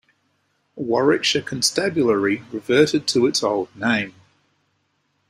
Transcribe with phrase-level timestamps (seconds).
[0.77, 4.15] Warwickshire Constabulary reverted to its old name.